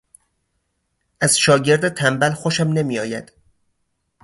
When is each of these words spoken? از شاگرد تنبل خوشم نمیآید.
از 1.21 1.39
شاگرد 1.39 1.89
تنبل 1.89 2.33
خوشم 2.33 2.67
نمیآید. 2.67 3.31